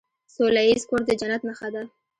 [0.35, 1.83] سوله ایز کور د جنت نښه ده.